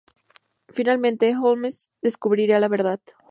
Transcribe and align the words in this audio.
Finalmente, 0.73 1.35
Holmes 1.37 1.91
descubrirá 2.01 2.59
la 2.59 2.69
verdad. 2.69 2.99